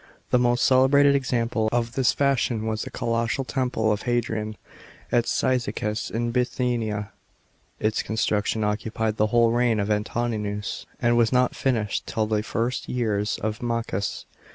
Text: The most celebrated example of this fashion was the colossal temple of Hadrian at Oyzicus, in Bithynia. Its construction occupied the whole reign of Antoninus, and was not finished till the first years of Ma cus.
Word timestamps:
The 0.31 0.39
most 0.39 0.65
celebrated 0.65 1.13
example 1.13 1.69
of 1.71 1.93
this 1.93 2.11
fashion 2.11 2.65
was 2.65 2.81
the 2.81 2.89
colossal 2.89 3.45
temple 3.45 3.91
of 3.91 4.01
Hadrian 4.01 4.57
at 5.11 5.25
Oyzicus, 5.25 6.09
in 6.09 6.31
Bithynia. 6.31 7.11
Its 7.79 8.01
construction 8.01 8.63
occupied 8.63 9.17
the 9.17 9.27
whole 9.27 9.51
reign 9.51 9.79
of 9.79 9.91
Antoninus, 9.91 10.87
and 10.99 11.15
was 11.17 11.31
not 11.31 11.53
finished 11.55 12.07
till 12.07 12.25
the 12.25 12.41
first 12.41 12.89
years 12.89 13.37
of 13.43 13.61
Ma 13.61 13.83
cus. 13.83 14.25